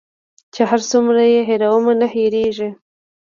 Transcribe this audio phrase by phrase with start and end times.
[0.53, 0.99] چي هر څو
[1.33, 2.69] یې هېرومه نه هیریږي